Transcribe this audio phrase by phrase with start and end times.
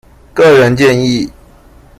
[0.33, 1.29] 個人建議